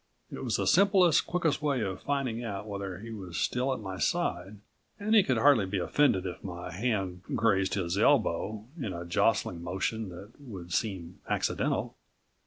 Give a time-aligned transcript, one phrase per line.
[0.31, 3.99] It was the simplest, quickest way of finding out whether he was still at my
[3.99, 4.57] side
[4.99, 9.61] and he could hardly be offended if my hand grazed his elbow in a jostling
[9.61, 11.95] motion that would seem accidental.